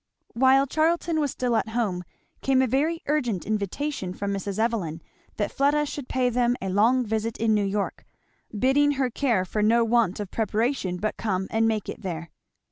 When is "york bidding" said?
7.63-8.93